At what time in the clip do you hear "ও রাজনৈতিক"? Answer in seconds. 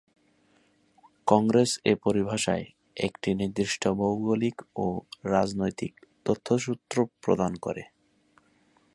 4.75-5.93